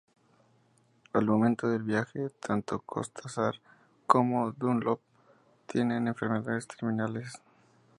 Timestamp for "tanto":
2.39-2.79